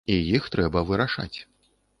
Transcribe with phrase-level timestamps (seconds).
[0.13, 1.37] І іх трэба вырашаць.